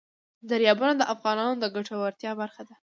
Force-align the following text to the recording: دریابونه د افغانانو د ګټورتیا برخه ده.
دریابونه 0.49 0.93
د 0.97 1.03
افغانانو 1.13 1.55
د 1.59 1.65
ګټورتیا 1.75 2.31
برخه 2.41 2.61
ده. 2.67 2.75